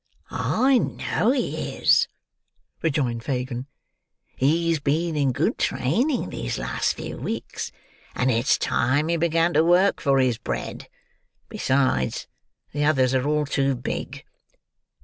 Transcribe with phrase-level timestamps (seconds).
[0.31, 2.07] "I know he is,"
[2.81, 3.67] rejoined Fagin.
[4.35, 7.71] "He's been in good training these last few weeks,
[8.15, 10.89] and it's time he began to work for his bread.
[11.49, 12.25] Besides,
[12.71, 14.25] the others are all too big."